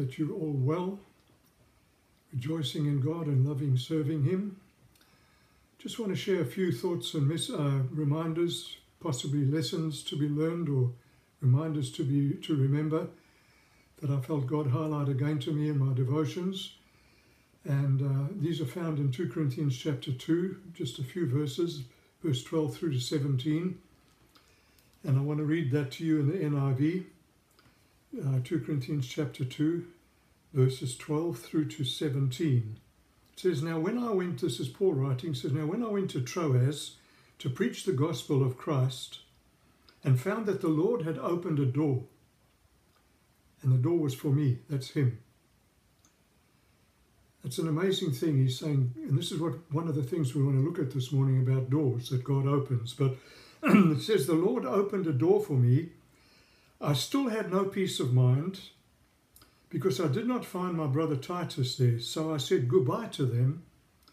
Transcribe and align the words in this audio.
that 0.00 0.18
you're 0.18 0.32
all 0.32 0.54
well, 0.56 0.98
rejoicing 2.32 2.86
in 2.86 3.00
God 3.00 3.26
and 3.26 3.46
loving 3.46 3.76
serving 3.76 4.24
Him. 4.24 4.56
Just 5.78 5.98
want 5.98 6.10
to 6.10 6.16
share 6.16 6.40
a 6.40 6.46
few 6.46 6.72
thoughts 6.72 7.14
and 7.14 7.30
uh, 7.30 7.84
reminders, 7.90 8.78
possibly 9.00 9.44
lessons 9.44 10.02
to 10.04 10.16
be 10.16 10.28
learned 10.28 10.68
or 10.68 10.90
reminders 11.40 11.90
to 11.92 12.04
be 12.04 12.34
to 12.42 12.56
remember 12.56 13.08
that 14.00 14.10
I 14.10 14.20
felt 14.20 14.46
God 14.46 14.68
highlight 14.68 15.08
again 15.08 15.38
to 15.40 15.52
me 15.52 15.68
in 15.68 15.78
my 15.78 15.94
devotions. 15.94 16.74
And 17.64 18.00
uh, 18.00 18.32
these 18.40 18.60
are 18.62 18.66
found 18.66 18.98
in 18.98 19.12
2 19.12 19.28
Corinthians 19.28 19.76
chapter 19.76 20.12
2, 20.12 20.56
just 20.72 20.98
a 20.98 21.04
few 21.04 21.26
verses, 21.26 21.82
verse 22.24 22.42
12 22.42 22.74
through 22.74 22.92
to 22.92 23.00
17. 23.00 23.78
And 25.04 25.18
I 25.18 25.20
want 25.20 25.38
to 25.38 25.44
read 25.44 25.70
that 25.72 25.90
to 25.92 26.04
you 26.04 26.20
in 26.20 26.28
the 26.28 26.38
NIV, 26.38 27.04
uh, 28.18 28.40
2 28.42 28.60
Corinthians 28.60 29.06
chapter 29.06 29.44
2, 29.44 29.86
verses 30.52 30.96
12 30.96 31.38
through 31.38 31.68
to 31.68 31.84
17. 31.84 32.78
It 33.32 33.40
says, 33.40 33.62
Now 33.62 33.78
when 33.78 33.98
I 33.98 34.10
went, 34.10 34.40
this 34.40 34.58
is 34.58 34.68
Paul 34.68 34.94
writing, 34.94 35.34
says, 35.34 35.52
Now 35.52 35.66
when 35.66 35.84
I 35.84 35.88
went 35.88 36.10
to 36.10 36.20
Troas 36.20 36.96
to 37.38 37.48
preach 37.48 37.84
the 37.84 37.92
gospel 37.92 38.42
of 38.42 38.58
Christ, 38.58 39.20
and 40.02 40.18
found 40.18 40.46
that 40.46 40.60
the 40.60 40.68
Lord 40.68 41.02
had 41.02 41.18
opened 41.18 41.58
a 41.58 41.66
door, 41.66 42.04
and 43.62 43.72
the 43.72 43.78
door 43.78 43.98
was 43.98 44.14
for 44.14 44.28
me, 44.28 44.58
that's 44.68 44.90
him. 44.90 45.18
It's 47.44 47.58
an 47.58 47.68
amazing 47.68 48.12
thing. 48.12 48.38
He's 48.38 48.58
saying, 48.58 48.92
and 48.96 49.16
this 49.16 49.32
is 49.32 49.40
what 49.40 49.54
one 49.72 49.88
of 49.88 49.94
the 49.94 50.02
things 50.02 50.34
we 50.34 50.42
want 50.42 50.56
to 50.56 50.64
look 50.64 50.78
at 50.78 50.92
this 50.92 51.12
morning 51.12 51.38
about 51.38 51.70
doors 51.70 52.10
that 52.10 52.24
God 52.24 52.46
opens. 52.46 52.92
But 52.92 53.16
it 53.62 54.02
says, 54.02 54.26
The 54.26 54.34
Lord 54.34 54.66
opened 54.66 55.06
a 55.06 55.12
door 55.12 55.40
for 55.40 55.54
me. 55.54 55.90
I 56.80 56.94
still 56.94 57.28
had 57.28 57.52
no 57.52 57.64
peace 57.64 58.00
of 58.00 58.14
mind 58.14 58.60
because 59.68 60.00
I 60.00 60.08
did 60.08 60.26
not 60.26 60.46
find 60.46 60.74
my 60.74 60.86
brother 60.86 61.16
Titus 61.16 61.76
there. 61.76 62.00
So 62.00 62.32
I 62.32 62.38
said 62.38 62.68
goodbye 62.68 63.08
to 63.08 63.26
them 63.26 63.64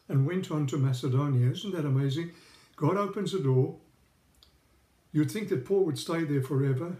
and 0.09 0.27
went 0.27 0.51
on 0.51 0.67
to 0.67 0.77
Macedonia. 0.77 1.49
Isn't 1.49 1.73
that 1.73 1.85
amazing? 1.85 2.31
God 2.75 2.97
opens 2.97 3.33
a 3.33 3.39
door. 3.39 3.77
You'd 5.13 5.31
think 5.31 5.47
that 5.49 5.65
Paul 5.65 5.85
would 5.85 5.97
stay 5.97 6.25
there 6.25 6.43
forever. 6.43 6.97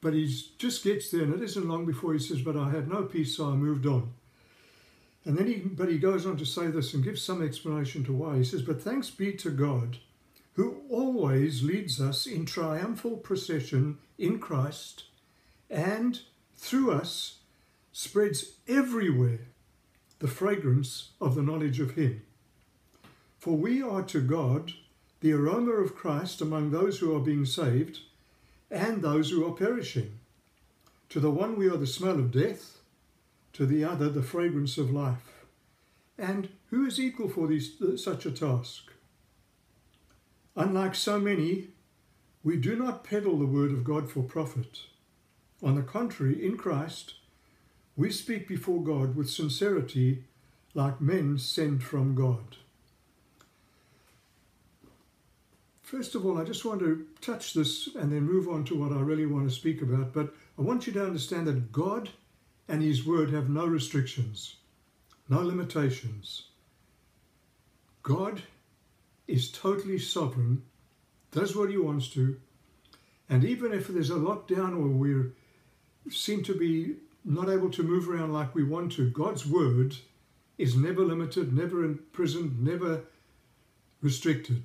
But 0.00 0.14
he 0.14 0.26
just 0.58 0.82
gets 0.82 1.10
there, 1.10 1.22
and 1.22 1.34
it 1.34 1.42
isn't 1.42 1.68
long 1.68 1.84
before 1.84 2.12
he 2.12 2.18
says, 2.18 2.40
But 2.40 2.56
I 2.56 2.70
had 2.70 2.88
no 2.88 3.04
peace, 3.04 3.36
so 3.36 3.50
I 3.50 3.54
moved 3.54 3.86
on. 3.86 4.12
And 5.24 5.36
then 5.36 5.46
he, 5.46 5.56
but 5.56 5.88
he 5.88 5.98
goes 5.98 6.26
on 6.26 6.36
to 6.38 6.46
say 6.46 6.68
this 6.68 6.94
and 6.94 7.04
gives 7.04 7.22
some 7.22 7.44
explanation 7.44 8.04
to 8.04 8.12
why. 8.12 8.38
He 8.38 8.44
says, 8.44 8.62
But 8.62 8.82
thanks 8.82 9.10
be 9.10 9.32
to 9.34 9.50
God 9.50 9.98
who 10.54 10.82
always 10.90 11.62
leads 11.62 12.00
us 12.00 12.26
in 12.26 12.44
triumphal 12.44 13.16
procession 13.16 13.98
in 14.18 14.38
Christ 14.38 15.04
and 15.70 16.20
through 16.56 16.92
us 16.92 17.38
spreads 17.92 18.52
everywhere 18.68 19.40
the 20.18 20.28
fragrance 20.28 21.10
of 21.20 21.34
the 21.34 21.42
knowledge 21.42 21.80
of 21.80 21.92
Him. 21.92 22.22
For 23.38 23.56
we 23.56 23.82
are 23.82 24.02
to 24.02 24.20
God 24.20 24.72
the 25.20 25.32
aroma 25.32 25.72
of 25.72 25.96
Christ 25.96 26.40
among 26.40 26.70
those 26.70 26.98
who 26.98 27.16
are 27.16 27.20
being 27.20 27.44
saved 27.44 28.00
and 28.70 29.02
those 29.02 29.30
who 29.30 29.46
are 29.46 29.52
perishing. 29.52 30.18
To 31.08 31.20
the 31.20 31.30
one 31.30 31.56
we 31.56 31.68
are 31.68 31.76
the 31.76 31.86
smell 31.86 32.18
of 32.18 32.30
death, 32.30 32.78
to 33.54 33.66
the 33.66 33.84
other 33.84 34.08
the 34.08 34.22
fragrance 34.22 34.78
of 34.78 34.90
life. 34.90 35.44
And 36.16 36.48
who 36.70 36.86
is 36.86 37.00
equal 37.00 37.28
for 37.28 37.46
these, 37.46 37.74
such 37.96 38.26
a 38.26 38.30
task? 38.30 38.92
Unlike 40.54 40.94
so 40.94 41.18
many, 41.18 41.68
we 42.44 42.56
do 42.56 42.76
not 42.76 43.04
peddle 43.04 43.38
the 43.38 43.46
word 43.46 43.72
of 43.72 43.84
God 43.84 44.10
for 44.10 44.22
profit. 44.22 44.80
On 45.62 45.76
the 45.76 45.82
contrary, 45.82 46.44
in 46.44 46.56
Christ, 46.56 47.14
we 47.96 48.10
speak 48.10 48.48
before 48.48 48.82
God 48.82 49.16
with 49.16 49.30
sincerity 49.30 50.24
like 50.74 51.00
men 51.00 51.38
sent 51.38 51.82
from 51.82 52.14
God. 52.14 52.56
First 55.82 56.14
of 56.14 56.24
all, 56.24 56.38
I 56.38 56.44
just 56.44 56.64
want 56.64 56.80
to 56.80 57.06
touch 57.20 57.52
this 57.52 57.88
and 57.94 58.10
then 58.10 58.22
move 58.22 58.48
on 58.48 58.64
to 58.64 58.74
what 58.74 58.92
I 58.92 59.00
really 59.00 59.26
want 59.26 59.48
to 59.48 59.54
speak 59.54 59.82
about. 59.82 60.14
But 60.14 60.34
I 60.58 60.62
want 60.62 60.86
you 60.86 60.92
to 60.94 61.04
understand 61.04 61.46
that 61.46 61.70
God 61.70 62.10
and 62.66 62.82
His 62.82 63.04
Word 63.06 63.30
have 63.30 63.50
no 63.50 63.66
restrictions, 63.66 64.56
no 65.28 65.40
limitations. 65.40 66.44
God 68.02 68.42
is 69.26 69.50
totally 69.50 69.98
sovereign, 69.98 70.62
does 71.30 71.56
what 71.56 71.70
he 71.70 71.78
wants 71.78 72.08
to, 72.10 72.40
and 73.28 73.44
even 73.44 73.72
if 73.72 73.88
there's 73.88 74.10
a 74.10 74.14
lockdown 74.14 74.76
or 74.76 74.88
we 74.88 75.30
seem 76.10 76.42
to 76.42 76.54
be 76.54 76.96
not 77.24 77.48
able 77.48 77.70
to 77.70 77.82
move 77.82 78.08
around 78.08 78.32
like 78.32 78.54
we 78.54 78.64
want 78.64 78.92
to, 78.92 79.08
God's 79.10 79.46
word 79.46 79.96
is 80.58 80.76
never 80.76 81.02
limited, 81.02 81.52
never 81.52 81.84
imprisoned, 81.84 82.62
never 82.62 83.04
restricted. 84.02 84.62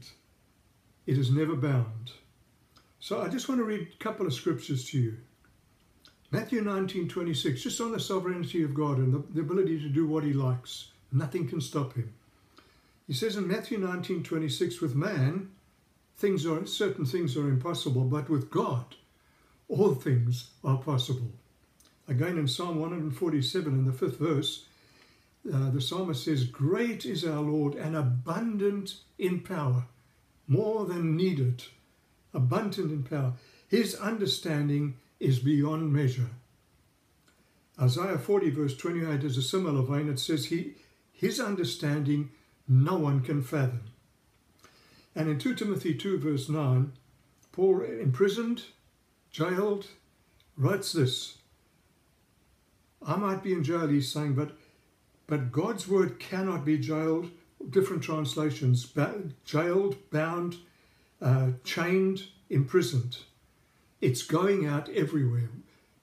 It 1.06 1.18
is 1.18 1.32
never 1.32 1.56
bound. 1.56 2.12
So 3.00 3.22
I 3.22 3.30
just 3.30 3.48
want 3.48 3.60
to 3.60 3.66
read 3.66 3.88
a 3.94 4.04
couple 4.04 4.26
of 4.26 4.34
scriptures 4.34 4.90
to 4.90 5.00
you. 5.00 5.18
Matthew 6.32 6.62
19, 6.62 7.08
26, 7.08 7.64
just 7.64 7.80
on 7.80 7.94
the 7.94 8.00
sovereignty 8.00 8.64
of 8.64 8.74
God 8.74 8.98
and 8.98 9.14
the, 9.14 9.24
the 9.34 9.40
ability 9.40 9.80
to 9.80 9.88
do 9.88 10.06
what 10.06 10.26
he 10.26 10.34
likes. 10.34 10.90
Nothing 11.14 11.48
can 11.48 11.62
stop 11.62 11.94
him. 11.94 12.14
He 13.08 13.14
says 13.14 13.38
in 13.38 13.48
Matthew 13.48 13.78
19 13.78 14.24
26, 14.24 14.82
with 14.82 14.94
man, 14.94 15.52
things 16.18 16.46
are 16.46 16.66
certain 16.66 17.06
things 17.06 17.38
are 17.38 17.48
impossible, 17.48 18.04
but 18.04 18.30
with 18.30 18.52
God, 18.52 18.96
all 19.70 19.96
things 19.96 20.50
are 20.64 20.78
possible. 20.78 21.32
Again 22.10 22.38
in 22.38 22.48
Psalm 22.48 22.80
147 22.80 23.74
in 23.74 23.86
the 23.86 23.94
fifth 23.94 24.18
verse, 24.18 24.66
uh, 25.52 25.70
the 25.70 25.82
psalmist 25.82 26.26
says, 26.26 26.44
Great 26.44 27.06
is 27.06 27.24
our 27.24 27.42
Lord 27.42 27.76
and 27.76 27.96
abundant 27.96 28.96
in 29.18 29.42
power, 29.42 29.86
more 30.48 30.86
than 30.86 31.16
needed, 31.16 31.64
abundant 32.34 32.92
in 32.92 33.04
power. 33.04 33.34
His 33.68 33.96
understanding 33.96 34.96
is 35.20 35.40
beyond 35.40 35.94
measure. 35.94 36.30
Isaiah 37.80 38.18
40, 38.18 38.50
verse 38.50 38.76
28 38.76 39.24
is 39.24 39.38
a 39.38 39.42
similar 39.42 39.84
vein. 39.84 40.10
It 40.10 40.20
says, 40.20 40.46
he, 40.46 40.74
His 41.12 41.40
understanding 41.40 42.32
no 42.68 42.96
one 42.96 43.22
can 43.22 43.42
fathom. 43.42 43.84
And 45.16 45.30
in 45.30 45.40
2 45.40 45.56
Timothy 45.56 45.96
2, 45.96 46.20
verse 46.20 46.50
9, 46.50 46.92
Paul, 47.52 47.82
imprisoned, 47.82 48.66
jailed, 49.32 49.88
writes 50.56 50.94
this. 50.94 51.38
I 53.06 53.16
might 53.16 53.42
be 53.42 53.54
in 53.54 53.64
jail, 53.64 53.88
he's 53.88 54.12
saying, 54.12 54.36
but, 54.36 54.52
but 55.26 55.52
God's 55.52 55.88
word 55.88 56.20
cannot 56.20 56.66
be 56.66 56.78
jailed. 56.78 57.32
Different 57.70 58.04
translations 58.04 58.86
ba- 58.86 59.24
jailed, 59.46 59.96
bound, 60.12 60.58
uh, 61.22 61.52
chained, 61.64 62.26
imprisoned. 62.50 63.18
It's 64.02 64.22
going 64.22 64.68
out 64.68 64.90
everywhere. 64.90 65.50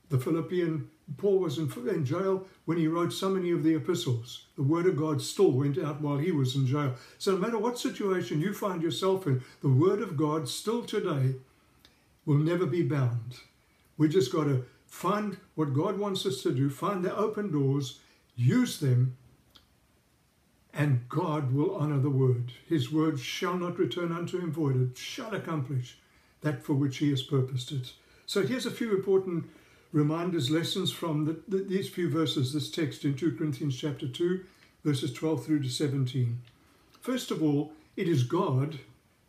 The 0.09 0.19
Philippian 0.19 0.91
Paul 1.17 1.39
was 1.39 1.59
in, 1.59 1.71
in, 1.89 2.05
jail 2.05 2.47
when 2.65 2.79
he 2.79 2.89
wrote 2.89 3.13
so 3.13 3.29
many 3.29 3.51
of 3.51 3.63
the 3.63 3.75
epistles. 3.75 4.47
The 4.57 4.63
word 4.63 4.87
of 4.87 4.97
God 4.97 5.21
still 5.21 5.53
went 5.53 5.79
out 5.79 6.01
while 6.01 6.17
he 6.17 6.33
was 6.33 6.57
in 6.57 6.67
jail. 6.67 6.95
So, 7.19 7.33
no 7.33 7.39
matter 7.39 7.59
what 7.59 7.79
situation 7.79 8.41
you 8.41 8.55
find 8.55 8.83
yourself 8.83 9.27
in, 9.27 9.43
the 9.61 9.69
word 9.69 10.01
of 10.01 10.17
God 10.17 10.49
still 10.49 10.83
today 10.83 11.35
will 12.25 12.39
never 12.39 12.67
be 12.67 12.83
bound. 12.83 13.37
We 13.99 14.09
just 14.09 14.33
got 14.33 14.45
to 14.45 14.65
find 14.87 15.37
what 15.55 15.75
God 15.75 15.99
wants 15.99 16.25
us 16.25 16.43
to 16.43 16.53
do, 16.53 16.71
find 16.71 17.05
the 17.05 17.15
open 17.15 17.53
doors, 17.53 18.01
use 18.35 18.81
them, 18.81 19.17
and 20.73 21.09
God 21.09 21.53
will 21.53 21.77
honor 21.77 22.01
the 22.01 22.11
word. 22.11 22.53
His 22.67 22.91
word 22.91 23.21
shall 23.21 23.57
not 23.57 23.79
return 23.79 24.11
unto 24.11 24.39
him 24.39 24.51
void, 24.51 24.81
it 24.81 24.99
shall 24.99 25.35
accomplish 25.35 25.99
that 26.41 26.63
for 26.63 26.75
which 26.75 26.99
he 26.99 27.11
has 27.11 27.23
purposed 27.23 27.73
it. 27.73 27.93
So, 28.27 28.47
here's 28.47 28.67
a 28.67 28.71
few 28.71 28.95
important 28.95 29.51
reminders, 29.95 30.51
lessons 30.51 30.91
from 30.91 31.25
the, 31.25 31.37
the, 31.47 31.63
these 31.63 31.89
few 31.89 32.11
verses, 32.11 32.53
this 32.53 32.69
text 32.69 33.05
in 33.05 33.15
2 33.15 33.37
Corinthians 33.37 33.77
chapter 33.77 34.09
2, 34.09 34.45
verses 34.85 35.13
12 35.13 35.47
through 35.47 35.63
to 35.63 35.69
17. 35.69 36.41
First 37.01 37.31
of 37.31 37.41
all, 37.41 37.73
it 37.97 38.09
is 38.09 38.25
God 38.25 38.81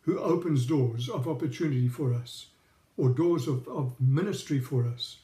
who 0.02 0.18
opens 0.18 0.66
doors 0.66 1.08
of 1.08 1.28
opportunity 1.28 1.86
for 1.86 2.12
us, 2.12 2.46
or 2.96 3.10
doors 3.10 3.46
of, 3.46 3.68
of 3.68 3.94
ministry 4.00 4.58
for 4.58 4.84
us, 4.84 5.18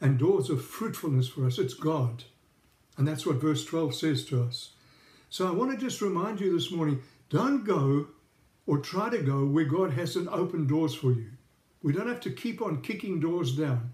and 0.00 0.18
doors 0.18 0.48
of 0.48 0.64
fruitfulness 0.64 1.28
for 1.28 1.46
us. 1.46 1.58
It's 1.58 1.74
God. 1.74 2.24
And 2.96 3.06
that's 3.06 3.26
what 3.26 3.36
verse 3.36 3.66
12 3.66 3.94
says 3.94 4.24
to 4.26 4.42
us. 4.42 4.70
So 5.28 5.46
I 5.46 5.50
want 5.50 5.72
to 5.72 5.76
just 5.76 6.00
remind 6.00 6.40
you 6.40 6.54
this 6.54 6.72
morning 6.72 7.02
don't 7.28 7.64
go 7.64 8.06
or 8.66 8.78
try 8.78 9.10
to 9.10 9.18
go 9.18 9.44
where 9.44 9.64
God 9.66 9.92
hasn't 9.92 10.28
opened 10.28 10.70
doors 10.70 10.94
for 10.94 11.12
you. 11.12 11.32
We 11.82 11.92
don't 11.92 12.08
have 12.08 12.20
to 12.20 12.30
keep 12.30 12.62
on 12.62 12.80
kicking 12.80 13.20
doors 13.20 13.54
down 13.54 13.90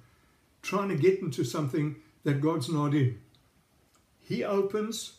trying 0.62 0.88
to 0.88 0.96
get 0.96 1.20
into 1.20 1.44
something 1.44 1.96
that 2.24 2.40
God's 2.40 2.68
not 2.68 2.94
in. 2.94 3.18
He 4.20 4.44
opens, 4.44 5.14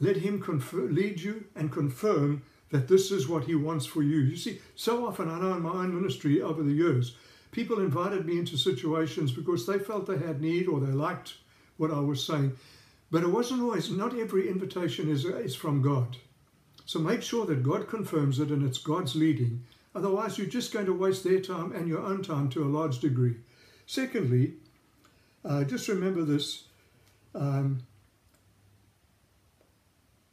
let 0.00 0.16
Him 0.16 0.40
confer, 0.40 0.82
lead 0.82 1.20
you 1.20 1.44
and 1.54 1.70
confirm 1.70 2.42
that 2.70 2.88
this 2.88 3.10
is 3.10 3.28
what 3.28 3.44
He 3.44 3.54
wants 3.54 3.86
for 3.86 4.02
you. 4.02 4.18
You 4.18 4.36
see, 4.36 4.60
so 4.74 5.06
often 5.06 5.28
I 5.28 5.40
know 5.40 5.54
in 5.54 5.62
my 5.62 5.70
own 5.70 5.94
ministry 5.94 6.40
over 6.40 6.62
the 6.62 6.72
years, 6.72 7.16
people 7.50 7.80
invited 7.80 8.26
me 8.26 8.38
into 8.38 8.56
situations 8.56 9.32
because 9.32 9.66
they 9.66 9.78
felt 9.78 10.06
they 10.06 10.18
had 10.18 10.40
need 10.40 10.68
or 10.68 10.80
they 10.80 10.92
liked 10.92 11.34
what 11.76 11.90
I 11.90 12.00
was 12.00 12.24
saying. 12.24 12.52
But 13.10 13.22
it 13.22 13.28
wasn't 13.28 13.62
always, 13.62 13.90
not 13.90 14.18
every 14.18 14.48
invitation 14.48 15.10
is, 15.10 15.24
is 15.24 15.54
from 15.54 15.82
God. 15.82 16.16
So 16.86 16.98
make 16.98 17.22
sure 17.22 17.46
that 17.46 17.62
God 17.62 17.88
confirms 17.88 18.40
it 18.40 18.50
and 18.50 18.64
it's 18.64 18.78
God's 18.78 19.14
leading. 19.14 19.64
Otherwise, 19.94 20.36
you're 20.36 20.46
just 20.46 20.72
going 20.72 20.86
to 20.86 20.92
waste 20.92 21.24
their 21.24 21.40
time 21.40 21.72
and 21.72 21.88
your 21.88 22.00
own 22.00 22.22
time 22.22 22.48
to 22.50 22.64
a 22.64 22.66
large 22.66 22.98
degree. 22.98 23.36
Secondly, 23.86 24.54
uh, 25.44 25.64
just 25.64 25.88
remember 25.88 26.22
this 26.22 26.64
um, 27.34 27.82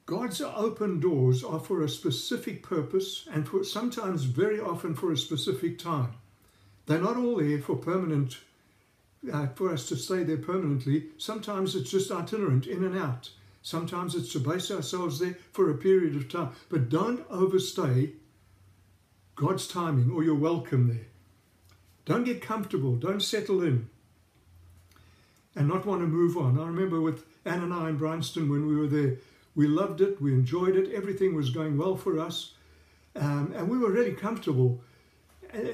God's 0.05 0.41
open 0.41 0.99
doors 0.99 1.41
are 1.41 1.59
for 1.59 1.81
a 1.81 1.89
specific 1.89 2.63
purpose 2.63 3.27
and 3.31 3.47
for 3.47 3.63
sometimes 3.63 4.23
very 4.23 4.59
often 4.59 4.93
for 4.93 5.11
a 5.11 5.17
specific 5.17 5.79
time. 5.79 6.13
They're 6.85 6.99
not 6.99 7.15
all 7.15 7.37
there 7.37 7.59
for 7.59 7.77
permanent, 7.77 8.39
uh, 9.31 9.47
for 9.55 9.71
us 9.71 9.87
to 9.87 9.95
stay 9.95 10.23
there 10.23 10.37
permanently. 10.37 11.05
Sometimes 11.17 11.75
it's 11.75 11.91
just 11.91 12.11
itinerant, 12.11 12.67
in 12.67 12.83
and 12.83 12.97
out. 12.97 13.29
Sometimes 13.61 14.13
it's 14.15 14.33
to 14.33 14.39
base 14.39 14.69
ourselves 14.69 15.19
there 15.19 15.37
for 15.53 15.69
a 15.69 15.77
period 15.77 16.15
of 16.17 16.27
time. 16.27 16.51
But 16.67 16.89
don't 16.89 17.25
overstay 17.29 18.11
God's 19.35 19.65
timing 19.65 20.11
or 20.11 20.23
you're 20.23 20.35
welcome 20.35 20.89
there. 20.89 21.10
Don't 22.05 22.23
get 22.23 22.41
comfortable. 22.41 22.95
Don't 22.95 23.21
settle 23.21 23.61
in 23.61 23.89
and 25.55 25.67
not 25.67 25.85
want 25.85 26.01
to 26.01 26.07
move 26.07 26.37
on. 26.37 26.59
I 26.59 26.65
remember 26.65 27.01
with 27.01 27.25
Anne 27.45 27.61
and 27.61 27.73
I 27.73 27.89
in 27.89 27.97
Bryanston 27.97 28.49
when 28.49 28.67
we 28.67 28.75
were 28.75 28.87
there, 28.87 29.17
we 29.55 29.67
loved 29.67 30.01
it, 30.01 30.21
we 30.21 30.33
enjoyed 30.33 30.75
it, 30.75 30.93
everything 30.93 31.35
was 31.35 31.49
going 31.49 31.77
well 31.77 31.97
for 31.97 32.19
us, 32.19 32.53
um, 33.15 33.53
and 33.55 33.69
we 33.69 33.77
were 33.77 33.91
really 33.91 34.13
comfortable. 34.13 34.81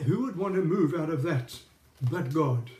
Who 0.06 0.24
would 0.24 0.35
want 0.35 0.56
to 0.56 0.62
move 0.62 0.95
out 0.95 1.09
of 1.09 1.21
that 1.24 1.59
but 2.01 2.33
God? 2.33 2.71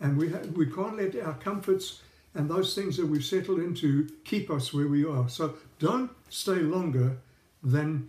And 0.00 0.16
we, 0.16 0.28
we 0.28 0.66
can't 0.66 0.96
let 0.96 1.14
our 1.20 1.34
comforts 1.34 2.00
and 2.34 2.48
those 2.48 2.74
things 2.74 2.96
that 2.96 3.06
we've 3.06 3.24
settled 3.24 3.58
into 3.58 4.08
keep 4.24 4.50
us 4.50 4.72
where 4.72 4.88
we 4.88 5.04
are. 5.04 5.28
So 5.28 5.54
don't 5.78 6.10
stay 6.30 6.54
longer 6.54 7.18
than 7.62 8.08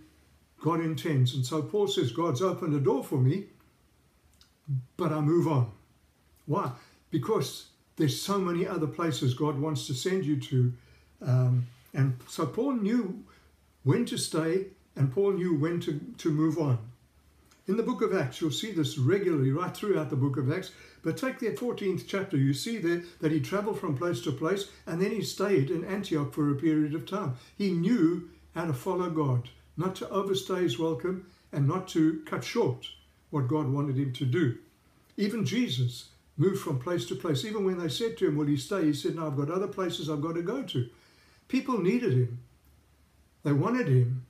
God 0.62 0.80
intends. 0.80 1.34
And 1.34 1.44
so 1.44 1.60
Paul 1.60 1.88
says, 1.88 2.12
God's 2.12 2.40
opened 2.40 2.74
a 2.74 2.80
door 2.80 3.04
for 3.04 3.18
me, 3.18 3.46
but 4.96 5.12
I 5.12 5.20
move 5.20 5.48
on. 5.48 5.70
Why? 6.46 6.72
Because 7.10 7.66
there's 7.96 8.20
so 8.20 8.38
many 8.38 8.66
other 8.66 8.86
places 8.86 9.34
God 9.34 9.58
wants 9.58 9.86
to 9.86 9.94
send 9.94 10.24
you 10.24 10.40
to. 10.40 10.72
Um, 11.20 11.66
and 11.94 12.18
so 12.28 12.46
Paul 12.46 12.72
knew 12.72 13.24
when 13.84 14.04
to 14.06 14.16
stay 14.16 14.66
and 14.96 15.12
Paul 15.12 15.32
knew 15.32 15.54
when 15.54 15.80
to, 15.80 16.00
to 16.18 16.30
move 16.30 16.58
on. 16.58 16.78
In 17.68 17.76
the 17.76 17.82
book 17.82 18.02
of 18.02 18.14
Acts, 18.14 18.40
you'll 18.40 18.50
see 18.50 18.72
this 18.72 18.98
regularly 18.98 19.52
right 19.52 19.74
throughout 19.74 20.10
the 20.10 20.16
book 20.16 20.36
of 20.36 20.50
Acts. 20.50 20.72
But 21.02 21.16
take 21.16 21.38
that 21.40 21.56
14th 21.56 22.04
chapter, 22.06 22.36
you 22.36 22.54
see 22.54 22.78
there 22.78 23.02
that 23.20 23.32
he 23.32 23.40
traveled 23.40 23.78
from 23.78 23.96
place 23.96 24.20
to 24.22 24.32
place 24.32 24.68
and 24.86 25.00
then 25.00 25.10
he 25.10 25.22
stayed 25.22 25.70
in 25.70 25.84
Antioch 25.84 26.32
for 26.32 26.50
a 26.50 26.56
period 26.56 26.94
of 26.94 27.06
time. 27.06 27.36
He 27.56 27.72
knew 27.72 28.30
how 28.54 28.66
to 28.66 28.72
follow 28.72 29.10
God, 29.10 29.48
not 29.76 29.94
to 29.96 30.08
overstay 30.10 30.62
his 30.62 30.78
welcome 30.78 31.26
and 31.52 31.68
not 31.68 31.88
to 31.88 32.22
cut 32.26 32.44
short 32.44 32.86
what 33.32 33.48
God 33.48 33.68
wanted 33.68 33.96
him 33.96 34.12
to 34.12 34.24
do. 34.24 34.58
Even 35.16 35.44
Jesus 35.44 36.10
moved 36.36 36.60
from 36.60 36.78
place 36.78 37.06
to 37.06 37.14
place. 37.14 37.44
Even 37.44 37.64
when 37.64 37.78
they 37.78 37.88
said 37.88 38.16
to 38.18 38.28
him, 38.28 38.36
Will 38.36 38.46
he 38.46 38.56
stay? 38.56 38.84
He 38.84 38.92
said, 38.92 39.16
No, 39.16 39.26
I've 39.26 39.36
got 39.36 39.50
other 39.50 39.66
places 39.66 40.08
I've 40.08 40.22
got 40.22 40.34
to 40.34 40.42
go 40.42 40.62
to. 40.62 40.88
People 41.48 41.78
needed 41.78 42.12
him, 42.12 42.38
they 43.42 43.52
wanted 43.52 43.88
him, 43.88 44.24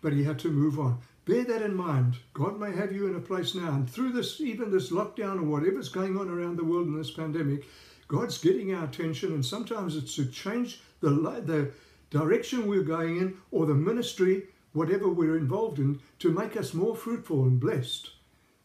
but 0.00 0.12
he 0.12 0.24
had 0.24 0.38
to 0.40 0.48
move 0.48 0.78
on. 0.78 0.98
Bear 1.24 1.44
that 1.44 1.62
in 1.62 1.74
mind. 1.74 2.16
God 2.34 2.58
may 2.58 2.72
have 2.72 2.92
you 2.92 3.06
in 3.06 3.14
a 3.14 3.20
place 3.20 3.54
now, 3.54 3.72
and 3.72 3.88
through 3.88 4.12
this, 4.12 4.40
even 4.40 4.70
this 4.70 4.90
lockdown 4.90 5.38
or 5.38 5.44
whatever's 5.44 5.88
going 5.88 6.16
on 6.18 6.28
around 6.28 6.56
the 6.56 6.64
world 6.64 6.88
in 6.88 6.96
this 6.96 7.12
pandemic, 7.12 7.64
God's 8.08 8.38
getting 8.38 8.74
our 8.74 8.84
attention, 8.84 9.32
and 9.32 9.44
sometimes 9.44 9.96
it's 9.96 10.16
to 10.16 10.26
change 10.26 10.80
the, 11.00 11.10
the 11.10 11.70
direction 12.10 12.66
we're 12.66 12.82
going 12.82 13.18
in 13.18 13.36
or 13.52 13.66
the 13.66 13.74
ministry, 13.74 14.48
whatever 14.72 15.08
we're 15.08 15.36
involved 15.36 15.78
in, 15.78 16.00
to 16.18 16.32
make 16.32 16.56
us 16.56 16.74
more 16.74 16.96
fruitful 16.96 17.44
and 17.44 17.60
blessed. 17.60 18.10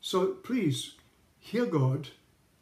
So 0.07 0.27
please 0.27 0.94
hear 1.38 1.65
God 1.65 2.07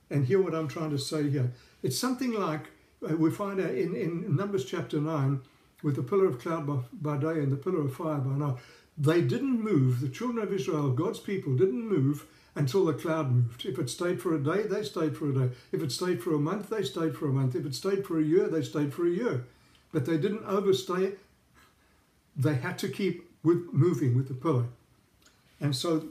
and 0.10 0.26
hear 0.26 0.42
what 0.42 0.56
I'm 0.56 0.68
trying 0.68 0.90
to 0.90 0.98
say 0.98 1.30
here. 1.30 1.52
It's 1.84 1.96
something 1.96 2.32
like 2.32 2.72
uh, 3.08 3.16
we 3.18 3.30
find 3.30 3.62
out 3.62 3.70
in, 3.70 3.96
in 3.96 4.36
Numbers 4.36 4.66
chapter 4.66 5.00
9 5.00 5.42
with 5.84 5.96
the 5.96 6.02
pillar 6.02 6.26
of 6.26 6.40
cloud 6.40 6.66
by, 6.66 6.80
by 6.92 7.18
day 7.18 7.40
and 7.40 7.52
the 7.52 7.56
pillar 7.56 7.82
of 7.82 7.96
fire 7.96 8.18
by 8.18 8.32
night. 8.32 8.56
They 8.98 9.22
didn't 9.22 9.62
move, 9.62 10.02
the 10.02 10.10
children 10.10 10.44
of 10.44 10.52
Israel, 10.52 10.90
God's 10.90 11.20
people, 11.20 11.56
didn't 11.56 11.88
move 11.88 12.26
until 12.56 12.84
the 12.84 12.94
cloud 12.94 13.32
moved. 13.32 13.64
If 13.64 13.78
it 13.78 13.92
stayed 13.92 14.24
for 14.24 14.34
a 14.34 14.44
day, 14.44 14.64
they 14.64 14.82
stayed 14.82 15.16
for 15.16 15.30
a 15.30 15.34
day. 15.34 15.56
If 15.72 15.84
it 15.84 15.92
stayed 15.92 16.24
for 16.24 16.34
a 16.34 16.40
month, 16.40 16.72
they 16.72 16.82
stayed 16.82 17.16
for 17.16 17.28
a 17.28 17.32
month. 17.32 17.54
If 17.54 17.68
it 17.68 17.76
stayed 17.76 18.08
for 18.08 18.18
a 18.18 18.24
year, 18.24 18.48
they 18.48 18.64
stayed 18.64 18.92
for 18.92 19.06
a 19.06 19.12
year. 19.12 19.46
But 19.92 20.08
they 20.08 20.18
didn't 20.18 20.46
overstay. 20.46 21.12
They 22.36 22.56
had 22.56 22.80
to 22.80 22.90
keep 22.90 23.30
with 23.44 23.72
moving 23.72 24.18
with 24.18 24.30
the 24.30 24.34
pillar. 24.34 24.66
And 25.62 25.76
so 25.76 26.06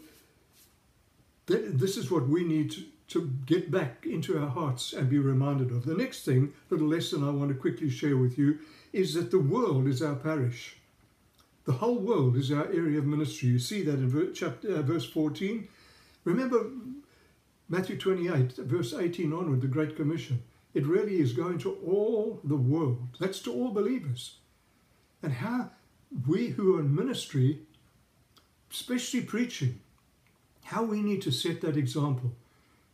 this 1.46 1.96
is 1.96 2.10
what 2.10 2.28
we 2.28 2.44
need 2.44 2.70
to, 2.72 2.84
to 3.08 3.30
get 3.46 3.70
back 3.70 4.06
into 4.06 4.38
our 4.40 4.48
hearts 4.48 4.92
and 4.92 5.10
be 5.10 5.18
reminded 5.18 5.70
of. 5.70 5.84
The 5.84 5.94
next 5.94 6.24
thing, 6.24 6.52
little 6.70 6.88
lesson 6.88 7.22
I 7.22 7.30
want 7.30 7.50
to 7.50 7.54
quickly 7.54 7.90
share 7.90 8.16
with 8.16 8.38
you, 8.38 8.58
is 8.92 9.14
that 9.14 9.30
the 9.30 9.38
world 9.38 9.86
is 9.86 10.02
our 10.02 10.14
parish. 10.14 10.76
The 11.64 11.72
whole 11.72 11.98
world 11.98 12.36
is 12.36 12.52
our 12.52 12.66
area 12.66 12.98
of 12.98 13.06
ministry. 13.06 13.48
You 13.50 13.58
see 13.58 13.82
that 13.84 13.94
in 13.94 14.32
chapter, 14.34 14.76
uh, 14.76 14.82
verse 14.82 15.08
14. 15.08 15.66
Remember 16.24 16.70
Matthew 17.68 17.98
28, 17.98 18.56
verse 18.58 18.92
18 18.92 19.32
onward, 19.32 19.60
the 19.60 19.66
Great 19.66 19.96
Commission. 19.96 20.42
It 20.74 20.86
really 20.86 21.20
is 21.20 21.32
going 21.32 21.58
to 21.58 21.72
all 21.86 22.40
the 22.44 22.56
world. 22.56 23.08
That's 23.20 23.40
to 23.42 23.52
all 23.52 23.70
believers. 23.70 24.38
And 25.22 25.32
how 25.32 25.70
we 26.26 26.48
who 26.48 26.76
are 26.76 26.80
in 26.80 26.94
ministry, 26.94 27.60
especially 28.70 29.22
preaching, 29.22 29.80
how 30.64 30.82
we 30.82 31.02
need 31.02 31.22
to 31.22 31.30
set 31.30 31.60
that 31.60 31.76
example 31.76 32.32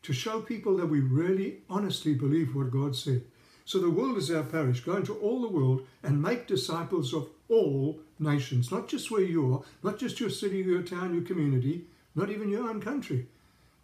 to 0.02 0.12
show 0.12 0.40
people 0.40 0.76
that 0.76 0.87
we 0.87 1.00
really 1.00 1.58
honestly 1.69 2.14
believe 2.14 2.55
what 2.55 2.70
God 2.70 2.96
said. 2.96 3.22
So 3.64 3.78
the 3.78 3.90
world 3.90 4.17
is 4.17 4.31
our 4.31 4.43
parish. 4.43 4.81
Go 4.81 4.96
into 4.96 5.14
all 5.14 5.43
the 5.43 5.49
world 5.49 5.87
and 6.02 6.20
make 6.20 6.46
disciples 6.46 7.12
of 7.12 7.28
all 7.49 8.00
nations, 8.18 8.71
not 8.71 8.88
just 8.88 9.11
where 9.11 9.23
you 9.23 9.54
are, 9.54 9.62
not 9.83 9.99
just 9.99 10.21
your 10.21 10.30
city, 10.30 10.59
your 10.59 10.83
town, 10.83 11.14
your 11.14 11.23
community, 11.23 11.85
not 12.14 12.30
even 12.30 12.49
your 12.50 12.68
own 12.68 12.80
country, 12.80 13.26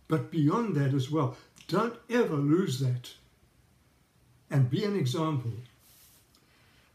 but 0.08 0.30
beyond 0.30 0.74
that 0.76 0.94
as 0.94 1.10
well. 1.10 1.36
Don't 1.68 1.96
ever 2.10 2.36
lose 2.36 2.80
that 2.80 3.12
and 4.50 4.70
be 4.70 4.84
an 4.84 4.96
example. 4.96 5.52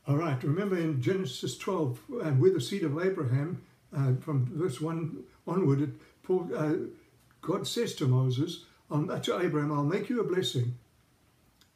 All 0.07 0.17
right, 0.17 0.41
remember 0.43 0.77
in 0.77 1.01
Genesis 1.01 1.57
12, 1.57 1.99
and 2.23 2.39
with 2.41 2.55
the 2.55 2.61
seed 2.61 2.83
of 2.83 2.99
Abraham, 2.99 3.61
uh, 3.95 4.13
from 4.21 4.45
verse 4.53 4.81
1 4.81 5.23
onward, 5.47 5.81
it, 5.81 5.89
Paul, 6.23 6.49
uh, 6.55 6.73
God 7.41 7.67
says 7.67 7.95
to 7.95 8.07
Moses, 8.07 8.65
to 8.89 9.39
Abraham, 9.39 9.71
I'll 9.71 9.83
make 9.83 10.09
you 10.09 10.19
a 10.19 10.23
blessing, 10.23 10.75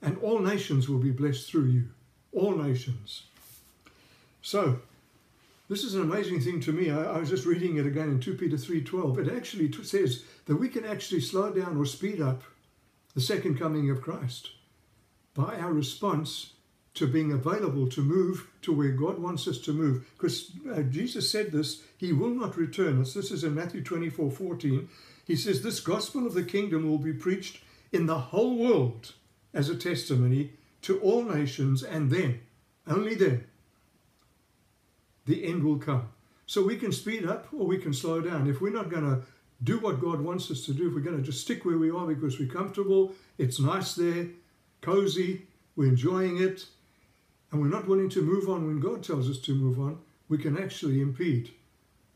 and 0.02 0.18
all 0.20 0.40
nations 0.40 0.90
will 0.90 1.00
be 1.00 1.12
blessed 1.12 1.50
through 1.50 1.66
you. 1.66 1.90
All 2.34 2.56
nations. 2.56 3.24
So, 4.42 4.80
this 5.70 5.84
is 5.84 5.96
an 5.96 6.02
amazing 6.02 6.42
thing 6.42 6.60
to 6.62 6.72
me. 6.72 6.92
I, 6.92 7.16
I 7.16 7.18
was 7.20 7.30
just 7.30 7.46
reading 7.46 7.78
it 7.78 7.88
again 7.88 8.10
in 8.10 8.20
2 8.20 8.36
Peter 8.36 8.58
3.12. 8.58 9.25
It 9.25 9.36
actually 9.36 9.72
says 9.84 10.24
that 10.46 10.58
we 10.58 10.70
can 10.70 10.86
actually 10.86 11.22
slow 11.22 11.52
down 11.52 11.78
or 11.78 11.86
speed 11.86 12.22
up 12.22 12.44
the 13.16 13.22
second 13.22 13.58
coming 13.58 13.90
of 13.90 14.02
Christ 14.02 14.52
by 15.34 15.56
our 15.56 15.72
response 15.72 16.52
to 16.96 17.08
being 17.08 17.32
available 17.32 17.88
to 17.90 18.02
move 18.02 18.48
to 18.62 18.74
where 18.74 18.92
God 18.92 19.20
wants 19.20 19.48
us 19.48 19.60
to 19.60 19.74
move. 19.74 20.06
Because 20.18 20.52
uh, 20.74 20.82
Jesus 20.82 21.30
said 21.30 21.52
this, 21.52 21.84
He 21.98 22.14
will 22.14 22.30
not 22.30 22.58
return 22.58 23.00
us. 23.02 23.14
This 23.14 23.32
is 23.32 23.44
in 23.44 23.54
Matthew 23.54 23.84
24 23.84 24.32
14. 24.32 24.90
He 25.25 25.36
says, 25.36 25.62
This 25.62 25.80
gospel 25.80 26.25
of 26.25 26.34
the 26.34 26.44
kingdom 26.44 26.90
will 26.90 26.98
be 26.98 27.14
preached 27.14 27.62
in 27.92 28.06
the 28.06 28.20
whole 28.20 28.58
world 28.58 29.14
as 29.54 29.70
a 29.70 29.75
testimony 29.75 30.52
to 30.82 31.00
all 31.00 31.24
nations, 31.24 31.84
and 31.84 32.12
then, 32.12 32.40
only 32.88 33.16
then, 33.16 33.46
the 35.25 35.46
end 35.46 35.64
will 35.64 35.80
come. 35.80 36.10
So 36.46 36.64
we 36.64 36.78
can 36.78 36.92
speed 36.92 37.25
up 37.25 37.48
or 37.52 37.66
we 37.66 37.80
can 37.80 37.94
slow 37.94 38.22
down. 38.22 38.48
If 38.48 38.62
we're 38.62 38.72
not 38.72 38.90
going 38.90 39.04
to 39.04 39.22
do 39.64 39.80
what 39.80 40.00
God 40.00 40.22
wants 40.22 40.52
us 40.52 40.64
to 40.66 40.74
do, 40.74 40.88
if 40.88 40.94
we're 40.94 41.00
going 41.00 41.18
to 41.18 41.24
just 41.24 41.42
stick 41.42 41.66
where 41.66 41.78
we 41.78 41.90
are 41.90 42.06
because 42.06 42.40
we're 42.40 42.48
comfortable, 42.48 43.14
it's 43.38 43.60
nice 43.60 43.96
there, 43.96 44.28
cozy, 44.82 45.48
we're 45.75 45.90
enjoying 45.90 46.42
it, 46.42 46.66
and 47.56 47.64
we're 47.64 47.70
not 47.70 47.88
willing 47.88 48.10
to 48.10 48.22
move 48.22 48.50
on 48.50 48.68
when 48.68 48.82
God 48.82 49.02
tells 49.02 49.30
us 49.30 49.40
to 49.40 49.56
move 49.56 49.80
on, 49.80 50.00
we 50.28 50.38
can 50.38 50.58
actually 50.58 51.00
impede 51.00 51.52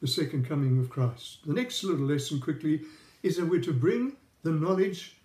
the 0.02 0.08
second 0.08 0.46
coming 0.46 0.78
of 0.78 0.90
Christ. 0.90 1.38
The 1.46 1.54
next 1.54 1.82
little 1.86 2.08
lesson 2.08 2.42
quickly 2.42 2.82
is 3.24 3.38
that 3.38 3.46
we're 3.46 3.62
to 3.62 3.72
bring 3.72 4.18
the 4.44 4.52
knowledge 4.52 5.16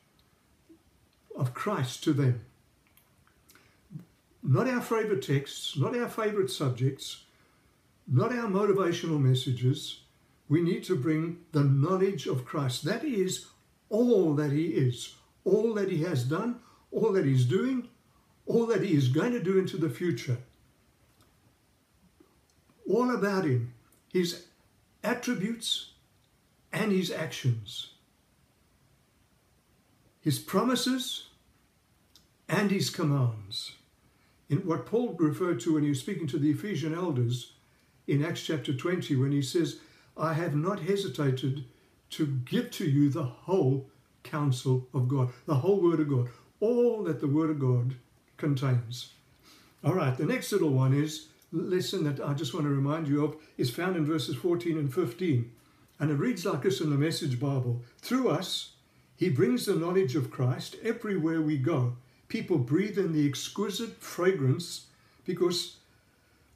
of 1.36 1.52
Christ 1.52 2.04
to 2.04 2.12
them. 2.12 2.44
Not 4.40 4.68
our 4.68 4.80
favourite 4.80 5.22
texts, 5.22 5.76
not 5.76 5.96
our 5.96 6.08
favourite 6.08 6.50
subjects, 6.50 7.24
not 8.06 8.30
our 8.30 8.46
motivational 8.46 9.20
messages. 9.20 10.02
We 10.48 10.60
need 10.60 10.84
to 10.84 10.94
bring 10.94 11.38
the 11.50 11.64
knowledge 11.64 12.28
of 12.28 12.44
Christ. 12.44 12.84
That 12.84 13.02
is 13.02 13.46
all 13.88 14.36
that 14.36 14.52
He 14.52 14.66
is, 14.66 15.16
all 15.44 15.74
that 15.74 15.90
He 15.90 16.04
has 16.04 16.22
done, 16.22 16.60
all 16.92 17.10
that 17.10 17.26
He's 17.26 17.46
doing, 17.46 17.88
all 18.46 18.66
that 18.66 18.82
He 18.82 18.94
is 18.94 19.08
going 19.08 19.32
to 19.32 19.42
do 19.42 19.58
into 19.58 19.76
the 19.76 19.90
future, 19.90 20.38
all 22.88 23.14
about 23.14 23.44
Him, 23.44 23.74
His 24.12 24.46
attributes 25.02 25.90
and 26.72 26.92
His 26.92 27.10
actions, 27.10 27.90
His 30.20 30.38
promises 30.38 31.28
and 32.48 32.70
His 32.70 32.90
commands. 32.90 33.72
In 34.50 34.58
what 34.58 34.86
Paul 34.86 35.16
referred 35.18 35.60
to 35.60 35.74
when 35.74 35.82
he 35.82 35.88
was 35.88 36.00
speaking 36.00 36.26
to 36.28 36.38
the 36.38 36.50
Ephesian 36.50 36.94
elders 36.94 37.54
in 38.06 38.22
Acts 38.22 38.42
chapter 38.42 38.74
20, 38.74 39.16
when 39.16 39.32
he 39.32 39.40
says, 39.40 39.80
I 40.16 40.34
have 40.34 40.54
not 40.54 40.80
hesitated 40.80 41.64
to 42.10 42.26
give 42.26 42.70
to 42.72 42.84
you 42.84 43.08
the 43.08 43.24
whole 43.24 43.88
counsel 44.22 44.86
of 44.92 45.08
God, 45.08 45.30
the 45.46 45.56
whole 45.56 45.80
Word 45.80 46.00
of 46.00 46.08
God, 46.08 46.28
all 46.60 47.02
that 47.04 47.20
the 47.20 47.26
Word 47.26 47.50
of 47.50 47.58
God 47.58 47.96
contains. 48.44 49.08
All 49.82 49.94
right, 49.94 50.14
the 50.14 50.26
next 50.26 50.52
little 50.52 50.68
one 50.68 50.92
is 50.92 51.28
lesson 51.50 52.04
that 52.04 52.20
I 52.22 52.34
just 52.34 52.52
want 52.52 52.66
to 52.66 52.70
remind 52.70 53.08
you 53.08 53.24
of 53.24 53.36
is 53.56 53.70
found 53.70 53.96
in 53.96 54.04
verses 54.04 54.36
14 54.36 54.76
and 54.76 54.92
15. 54.92 55.50
And 55.98 56.10
it 56.10 56.14
reads 56.16 56.44
like 56.44 56.60
this 56.60 56.82
in 56.82 56.90
the 56.90 56.98
Message 56.98 57.40
Bible 57.40 57.80
Through 58.02 58.28
us, 58.28 58.72
He 59.16 59.30
brings 59.30 59.64
the 59.64 59.74
knowledge 59.74 60.14
of 60.14 60.30
Christ 60.30 60.76
everywhere 60.82 61.40
we 61.40 61.56
go. 61.56 61.96
People 62.28 62.58
breathe 62.58 62.98
in 62.98 63.12
the 63.12 63.26
exquisite 63.26 63.96
fragrance 64.02 64.86
because 65.24 65.76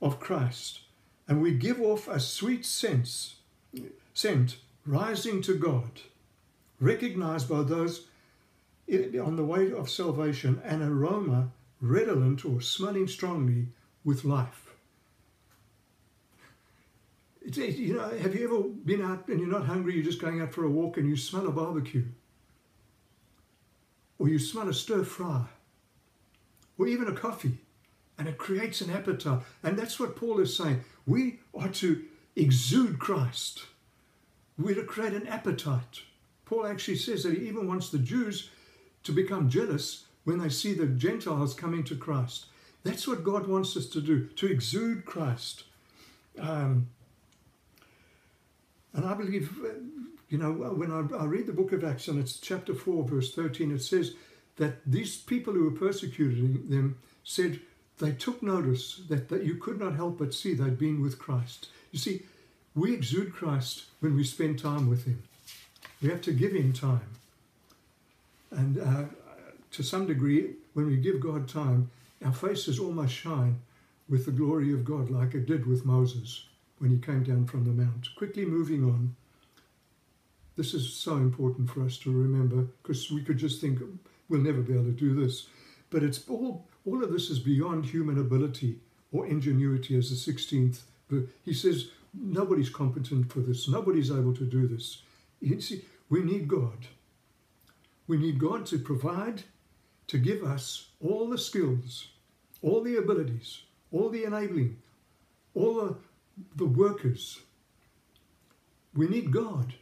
of 0.03 0.21
Christ. 0.21 0.81
And 1.27 1.41
we 1.41 1.53
give 1.53 1.81
off 1.81 2.07
a 2.07 2.21
sweet 2.21 2.67
sense, 2.67 3.37
scent 4.13 4.57
rising 4.85 5.41
to 5.43 5.55
God, 5.55 6.03
recognized 6.81 7.49
by 7.49 7.63
those 7.63 8.09
on 8.91 9.37
the 9.37 9.45
way 9.45 9.73
of 9.73 9.89
salvation, 9.89 10.61
an 10.65 10.83
aroma 10.83 11.51
redolent 11.81 12.45
or 12.45 12.61
smelling 12.61 13.07
strongly 13.09 13.69
with 14.05 14.25
life. 14.25 14.71
It's, 17.41 17.57
you 17.57 17.95
know, 17.95 18.09
have 18.19 18.35
you 18.35 18.45
ever 18.45 18.69
been 18.69 19.03
out 19.03 19.29
and 19.29 19.41
you're 19.41 19.49
not 19.49 19.67
hungry, 19.67 19.95
you're 19.95 20.05
just 20.05 20.21
going 20.21 20.41
out 20.41 20.53
for 20.53 20.65
a 20.65 20.71
walk 20.71 20.97
and 20.97 21.09
you 21.09 21.17
smell 21.17 21.47
a 21.47 21.53
barbecue? 21.53 22.05
Or 24.19 24.29
you 24.29 24.39
smell 24.39 24.69
a 24.69 24.75
stir 24.75 25.05
fry? 25.05 25.47
Or 26.77 26.87
even 26.87 27.09
a 27.09 27.13
coffee? 27.13 27.59
And 28.19 28.29
it 28.29 28.37
creates 28.37 28.81
an 28.81 28.91
appetite. 28.91 29.41
And 29.63 29.79
that's 29.79 29.99
what 29.99 30.17
Paul 30.17 30.41
is 30.41 30.57
saying. 30.57 30.85
We 31.07 31.39
are 31.55 31.69
to 31.69 32.05
exude 32.35 32.99
Christ. 32.99 33.65
We're 34.59 34.75
to 34.75 34.83
create 34.83 35.13
an 35.13 35.27
appetite. 35.29 36.03
Paul 36.45 36.67
actually 36.67 36.97
says 36.97 37.23
that 37.23 37.35
he 37.35 37.47
even 37.47 37.69
wants 37.69 37.91
the 37.91 37.99
Jews 37.99 38.51
to 39.05 39.13
become 39.13 39.49
jealous 39.49 40.05
when 40.29 40.41
they 40.41 40.51
see 40.51 40.75
the 40.75 40.85
Gentiles 40.85 41.55
coming 41.55 41.83
to 41.85 41.97
Christ. 41.97 42.45
That's 42.85 43.09
what 43.09 43.25
God 43.25 43.47
wants 43.47 43.79
us 43.79 43.87
to 43.87 44.01
do, 44.03 44.27
to 44.27 44.47
exude 44.47 45.07
Christ. 45.07 45.65
Um, 46.39 46.89
and 48.93 49.07
I 49.07 49.15
believe, 49.15 49.57
you 50.29 50.37
know, 50.37 50.53
when 50.53 50.93
I, 50.93 50.99
I, 51.17 51.25
read 51.25 51.47
the 51.47 51.55
book 51.55 51.73
of 51.73 51.83
Acts 51.83 52.09
and 52.09 52.19
it's 52.19 52.39
chapter 52.39 52.75
4, 52.75 53.05
verse 53.05 53.35
13, 53.35 53.73
it 53.73 53.81
says 53.81 54.17
that 54.57 54.85
these 54.85 55.17
people 55.17 55.55
who 55.55 55.65
were 55.65 55.71
persecuting 55.71 56.69
them 56.69 56.99
said 57.25 57.61
they 57.97 58.13
took 58.13 58.43
notice 58.43 59.01
that, 59.09 59.31
that 59.31 59.45
you 59.45 59.55
could 59.55 59.81
not 59.81 59.97
help 59.97 60.19
but 60.19 60.35
see 60.35 60.53
they'd 60.53 60.79
been 60.79 61.01
with 61.01 61.19
Christ. 61.19 61.69
You 61.91 61.99
see, 61.99 62.25
we 62.75 62.93
exude 62.93 63.33
Christ 63.33 63.85
when 64.01 64.15
we 64.15 64.25
spend 64.25 64.59
time 64.59 64.91
with 64.91 65.07
Him. 65.07 65.23
We 66.03 66.11
have 66.11 66.21
to 66.23 66.33
give 66.33 66.53
Him 66.53 66.75
time. 66.75 67.17
And 68.51 68.79
uh, 68.79 69.05
to 69.73 69.83
some 69.83 70.07
degree, 70.07 70.55
when 70.75 70.87
we 70.87 70.97
give 70.97 71.21
God 71.21 71.49
time, 71.49 71.91
our 72.25 72.33
faces 72.33 72.79
almost 72.79 73.15
shine 73.15 73.61
with 74.09 74.25
the 74.25 74.33
glory 74.33 74.73
of 74.73 74.85
God, 74.85 75.11
like 75.11 75.35
it 75.35 75.47
did 75.47 75.67
with 75.67 75.85
Moses 75.85 76.47
when 76.79 76.91
he 76.91 76.99
came 76.99 77.23
down 77.23 77.47
from 77.47 77.65
the 77.65 77.71
mount. 77.71 78.09
Quickly 78.17 78.45
moving 78.45 78.85
on. 78.85 79.15
This 80.57 80.75
is 80.75 80.93
so 80.93 81.17
important 81.17 81.71
for 81.71 81.85
us 81.85 81.97
to 81.99 82.11
remember 82.11 82.67
because 82.83 83.11
we 83.11 83.23
could 83.23 83.39
just 83.39 83.61
think 83.61 83.81
we'll 84.29 84.41
never 84.41 84.61
be 84.61 84.73
able 84.73 84.85
to 84.85 84.91
do 84.91 85.15
this. 85.15 85.47
But 85.91 86.03
it's 86.03 86.29
all, 86.29 86.67
all 86.85 87.03
of 87.03 87.13
this 87.13 87.31
is 87.31 87.39
beyond 87.39 87.87
human 87.87 88.19
ability 88.19 88.79
or 89.13 89.27
ingenuity, 89.27 89.97
as 89.97 90.11
the 90.11 90.33
16th. 90.33 90.81
He 91.45 91.55
says, 91.55 91.91
nobody's 92.13 92.69
competent 92.69 93.33
for 93.33 93.41
this. 93.41 93.69
Nobody's 93.69 94.11
able 94.11 94.35
to 94.35 94.45
do 94.45 94.67
this. 94.67 95.03
See, 95.61 95.85
we 96.11 96.23
need 96.23 96.49
God. 96.49 96.87
We 98.07 98.17
need 98.17 98.39
God 98.39 98.67
to 98.67 98.79
provide, 98.79 99.45
to 100.09 100.19
give 100.19 100.43
us 100.43 100.89
all 101.01 101.29
the 101.29 101.39
skills, 101.39 102.09
all 102.63 102.83
the 102.83 102.97
abilities, 102.97 103.63
all 103.93 104.09
the 104.09 104.25
enabling, 104.25 104.77
all 105.55 105.75
the, 105.75 105.97
the 106.57 106.67
workers. 106.67 107.41
We 108.95 109.07
need 109.07 109.31
God. 109.31 109.75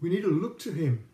We 0.00 0.10
need 0.10 0.22
to 0.22 0.28
look 0.28 0.58
to 0.60 0.72
Him, 0.72 1.04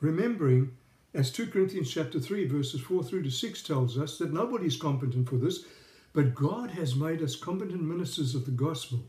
remembering, 0.00 0.76
as 1.12 1.32
2 1.32 1.48
Corinthians 1.48 1.90
chapter 1.90 2.20
3, 2.20 2.46
verses 2.46 2.80
4 2.80 3.02
through 3.02 3.22
to 3.24 3.30
6 3.30 3.62
tells 3.62 3.98
us, 3.98 4.18
that 4.18 4.32
nobody 4.32 4.66
is 4.66 4.76
competent 4.76 5.28
for 5.28 5.36
this, 5.36 5.64
but 6.12 6.34
God 6.34 6.70
has 6.70 6.94
made 6.94 7.22
us 7.22 7.36
competent 7.36 7.82
ministers 7.82 8.34
of 8.34 8.44
the 8.44 8.50
gospel. 8.52 9.00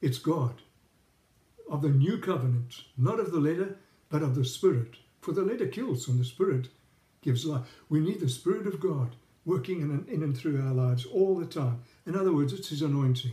It's 0.00 0.18
God, 0.18 0.62
of 1.70 1.82
the 1.82 1.88
new 1.88 2.18
covenant, 2.18 2.82
not 2.96 3.20
of 3.20 3.32
the 3.32 3.40
letter, 3.40 3.76
but 4.08 4.22
of 4.22 4.34
the 4.34 4.44
Spirit. 4.44 4.96
For 5.20 5.32
the 5.32 5.42
letter 5.42 5.66
kills 5.66 6.08
and 6.08 6.18
the 6.18 6.24
Spirit 6.24 6.68
gives 7.22 7.44
life. 7.44 7.62
We 7.88 8.00
need 8.00 8.20
the 8.20 8.28
Spirit 8.28 8.66
of 8.66 8.80
God 8.80 9.16
working 9.44 9.80
in 9.80 9.90
and, 9.90 10.08
in 10.08 10.22
and 10.22 10.36
through 10.36 10.60
our 10.60 10.72
lives 10.72 11.06
all 11.06 11.36
the 11.36 11.46
time. 11.46 11.82
In 12.06 12.16
other 12.16 12.32
words, 12.32 12.52
it's 12.52 12.68
His 12.68 12.82
anointing. 12.82 13.32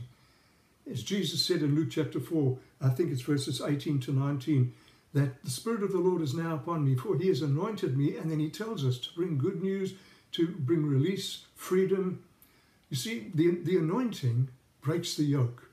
As 0.89 1.03
Jesus 1.03 1.45
said 1.45 1.61
in 1.61 1.75
Luke 1.75 1.89
chapter 1.91 2.19
4, 2.19 2.57
I 2.81 2.89
think 2.89 3.11
it's 3.11 3.21
verses 3.21 3.61
18 3.61 3.99
to 4.01 4.13
19, 4.13 4.73
that 5.13 5.43
the 5.43 5.49
Spirit 5.49 5.83
of 5.83 5.91
the 5.91 5.99
Lord 5.99 6.21
is 6.21 6.33
now 6.33 6.55
upon 6.55 6.85
me, 6.85 6.95
for 6.95 7.17
He 7.17 7.27
has 7.27 7.41
anointed 7.41 7.97
me. 7.97 8.15
And 8.15 8.31
then 8.31 8.39
He 8.39 8.49
tells 8.49 8.85
us 8.85 8.97
to 8.99 9.09
bring 9.15 9.37
good 9.37 9.61
news, 9.61 9.93
to 10.33 10.47
bring 10.47 10.85
release, 10.85 11.45
freedom. 11.55 12.23
You 12.89 12.97
see, 12.97 13.31
the, 13.33 13.59
the 13.63 13.77
anointing 13.77 14.49
breaks 14.81 15.15
the 15.15 15.23
yoke. 15.23 15.69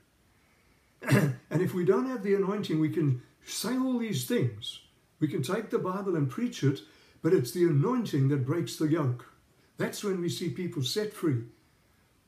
and 1.02 1.36
if 1.50 1.74
we 1.74 1.84
don't 1.84 2.08
have 2.08 2.22
the 2.22 2.34
anointing, 2.34 2.80
we 2.80 2.88
can 2.88 3.22
say 3.44 3.76
all 3.76 3.98
these 3.98 4.24
things, 4.24 4.80
we 5.20 5.28
can 5.28 5.42
take 5.42 5.70
the 5.70 5.78
Bible 5.78 6.16
and 6.16 6.30
preach 6.30 6.64
it, 6.64 6.80
but 7.24 7.32
it's 7.32 7.52
the 7.52 7.64
anointing 7.64 8.28
that 8.28 8.44
breaks 8.44 8.76
the 8.76 8.86
yoke. 8.86 9.32
That's 9.78 10.04
when 10.04 10.20
we 10.20 10.28
see 10.28 10.50
people 10.50 10.82
set 10.82 11.14
free, 11.14 11.44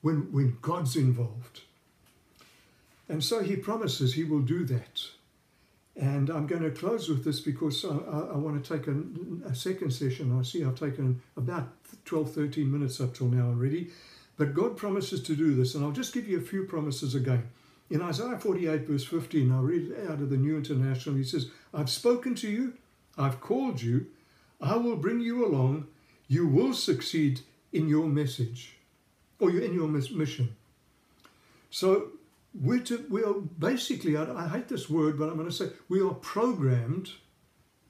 when, 0.01 0.33
when 0.33 0.57
God's 0.63 0.97
involved. 0.97 1.61
And 3.07 3.23
so 3.23 3.43
he 3.43 3.57
promises 3.57 4.15
he 4.15 4.25
will 4.25 4.41
do 4.41 4.65
that. 4.65 5.03
And 5.97 6.31
I'm 6.31 6.47
going 6.47 6.63
to 6.63 6.71
close 6.71 7.11
with 7.11 7.27
this 7.27 7.41
because 7.41 7.85
I, 7.85 7.91
I, 7.91 8.21
I 8.33 8.37
want 8.39 8.65
to 8.65 8.77
take 8.77 8.87
a, 8.87 8.97
a, 9.47 9.55
second 9.55 9.91
session. 9.91 10.37
I 10.39 10.43
see 10.43 10.65
I've 10.65 10.79
taken 10.79 11.21
about 11.37 11.69
12, 12.07 12.33
13 12.33 12.71
minutes 12.71 12.99
up 12.99 13.15
till 13.15 13.29
now 13.29 13.49
already. 13.49 13.91
But 14.39 14.55
God 14.55 14.79
promises 14.79 15.23
to 15.25 15.37
do 15.37 15.55
this. 15.55 15.75
And 15.75 15.85
I'll 15.85 15.93
just 15.93 16.15
give 16.15 16.27
you 16.27 16.39
a 16.39 16.43
few 16.43 16.65
promises 16.65 17.15
again. 17.15 17.49
In 17.91 18.01
Isaiah 18.01 18.39
48, 18.39 18.87
verse 18.87 19.05
15, 19.05 19.53
I'll 19.53 19.61
read 19.61 19.91
it 19.91 20.11
out 20.11 20.21
of 20.21 20.31
the 20.31 20.39
New 20.39 20.57
International. 20.57 21.17
He 21.17 21.25
says, 21.25 21.51
I've 21.75 21.91
spoken 21.91 22.35
to 22.37 22.49
you, 22.49 22.75
I've 23.19 23.41
called 23.43 23.83
you, 23.83 24.07
I 24.61 24.77
will 24.77 24.97
bring 24.97 25.21
you 25.21 25.45
along, 25.45 25.89
you 26.29 26.47
will 26.47 26.73
succeed 26.73 27.41
in 27.73 27.89
your 27.89 28.07
message 28.07 28.77
or 29.39 29.51
in 29.51 29.75
your 29.75 29.89
mission. 29.89 30.57
So 31.71 32.09
we're, 32.55 32.81
to, 32.81 33.05
we 33.11 33.23
are 33.23 33.35
basically, 33.35 34.17
I, 34.17 34.25
I 34.45 34.49
hate 34.49 34.69
this 34.69 34.89
word, 34.89 35.19
but 35.19 35.29
I'm 35.29 35.37
going 35.37 35.49
to 35.49 35.55
say 35.55 35.69
we 35.89 36.01
are 36.01 36.15
programmed 36.15 37.11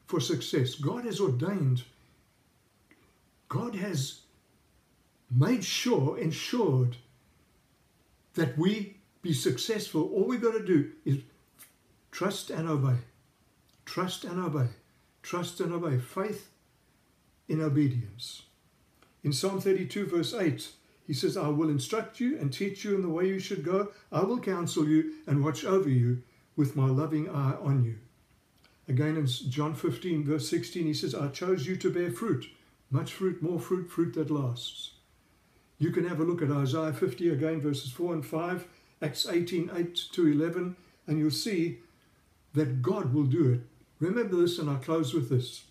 for 0.06 0.20
success. 0.20 0.74
God 0.74 1.04
has 1.04 1.20
ordained, 1.20 1.84
God 3.48 3.74
has 3.76 4.20
made 5.30 5.64
sure, 5.64 6.18
ensured 6.18 6.96
that 8.34 8.56
we 8.58 8.96
be 9.22 9.32
successful. 9.32 10.10
All 10.12 10.24
we've 10.24 10.42
got 10.42 10.52
to 10.52 10.64
do 10.64 10.90
is 11.04 11.18
trust 12.10 12.50
and 12.50 12.68
obey. 12.68 12.98
Trust 13.84 14.24
and 14.24 14.40
obey. 14.40 14.68
Trust 15.22 15.60
and 15.60 15.72
obey. 15.72 15.98
Faith 15.98 16.50
in 17.48 17.60
obedience. 17.60 18.42
In 19.22 19.32
Psalm 19.32 19.60
32, 19.60 20.06
verse 20.06 20.34
8, 20.34 20.68
he 21.06 21.12
says, 21.12 21.36
I 21.36 21.48
will 21.48 21.70
instruct 21.70 22.20
you 22.20 22.38
and 22.38 22.52
teach 22.52 22.84
you 22.84 22.94
in 22.94 23.02
the 23.02 23.08
way 23.08 23.28
you 23.28 23.38
should 23.38 23.64
go. 23.64 23.92
I 24.10 24.22
will 24.22 24.40
counsel 24.40 24.88
you 24.88 25.14
and 25.26 25.44
watch 25.44 25.64
over 25.64 25.88
you 25.88 26.22
with 26.56 26.76
my 26.76 26.86
loving 26.86 27.28
eye 27.28 27.54
on 27.60 27.84
you. 27.84 27.98
Again 28.88 29.16
in 29.16 29.26
John 29.26 29.74
15, 29.74 30.24
verse 30.24 30.48
16, 30.48 30.86
he 30.86 30.94
says, 30.94 31.14
I 31.14 31.28
chose 31.28 31.66
you 31.66 31.76
to 31.76 31.90
bear 31.90 32.10
fruit, 32.10 32.46
much 32.90 33.12
fruit, 33.12 33.42
more 33.42 33.60
fruit, 33.60 33.90
fruit 33.90 34.14
that 34.14 34.30
lasts. 34.30 34.92
You 35.78 35.90
can 35.90 36.08
have 36.08 36.20
a 36.20 36.24
look 36.24 36.40
at 36.40 36.50
Isaiah 36.50 36.92
50 36.92 37.30
again, 37.30 37.60
verses 37.60 37.90
4 37.90 38.14
and 38.14 38.26
5, 38.26 38.66
Acts 39.02 39.26
18, 39.26 39.70
8 39.74 39.94
to 40.12 40.26
11, 40.28 40.76
and 41.06 41.18
you'll 41.18 41.30
see 41.30 41.80
that 42.54 42.80
God 42.80 43.12
will 43.12 43.24
do 43.24 43.52
it. 43.52 43.60
Remember 43.98 44.36
this, 44.36 44.58
and 44.58 44.70
I'll 44.70 44.76
close 44.76 45.12
with 45.12 45.28
this. 45.28 45.64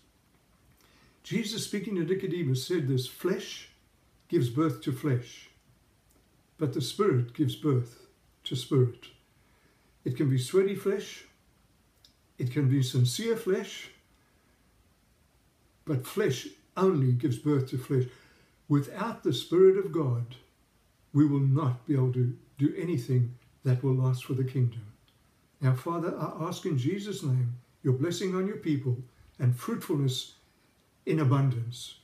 Jesus, 1.26 1.64
speaking 1.64 1.96
to 1.96 2.04
Nicodemus, 2.04 2.64
said 2.64 2.86
this 2.86 3.08
flesh 3.08 3.70
gives 4.28 4.48
birth 4.48 4.80
to 4.82 4.92
flesh, 4.92 5.48
but 6.56 6.72
the 6.72 6.80
spirit 6.80 7.34
gives 7.34 7.56
birth 7.56 8.06
to 8.44 8.54
spirit. 8.54 9.06
It 10.04 10.16
can 10.16 10.30
be 10.30 10.38
sweaty 10.38 10.76
flesh, 10.76 11.24
it 12.38 12.52
can 12.52 12.68
be 12.68 12.80
sincere 12.80 13.36
flesh, 13.36 13.90
but 15.84 16.06
flesh 16.06 16.46
only 16.76 17.10
gives 17.10 17.38
birth 17.38 17.70
to 17.70 17.78
flesh. 17.78 18.04
Without 18.68 19.24
the 19.24 19.32
Spirit 19.32 19.78
of 19.78 19.90
God, 19.90 20.36
we 21.12 21.26
will 21.26 21.40
not 21.40 21.84
be 21.88 21.94
able 21.94 22.12
to 22.12 22.36
do 22.56 22.72
anything 22.78 23.34
that 23.64 23.82
will 23.82 23.94
last 23.94 24.24
for 24.24 24.34
the 24.34 24.44
kingdom. 24.44 24.86
Now, 25.60 25.74
Father, 25.74 26.16
I 26.16 26.46
ask 26.46 26.66
in 26.66 26.78
Jesus' 26.78 27.24
name 27.24 27.56
your 27.82 27.94
blessing 27.94 28.36
on 28.36 28.46
your 28.46 28.58
people 28.58 28.96
and 29.40 29.56
fruitfulness 29.56 30.35
in 31.06 31.20
abundance, 31.20 32.00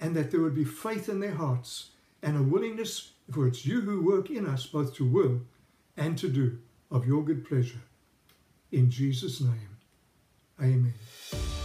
and 0.00 0.14
that 0.16 0.30
there 0.30 0.40
would 0.40 0.54
be 0.54 0.64
faith 0.64 1.08
in 1.08 1.20
their 1.20 1.34
hearts 1.34 1.90
and 2.22 2.36
a 2.36 2.42
willingness, 2.42 3.12
for 3.30 3.46
it's 3.46 3.66
you 3.66 3.80
who 3.82 4.00
work 4.00 4.30
in 4.30 4.46
us 4.46 4.64
both 4.64 4.94
to 4.94 5.04
will 5.06 5.42
and 5.96 6.16
to 6.18 6.28
do 6.28 6.58
of 6.90 7.06
your 7.06 7.22
good 7.24 7.44
pleasure. 7.44 7.82
In 8.72 8.90
Jesus' 8.90 9.40
name, 9.40 9.76
amen. 10.60 11.63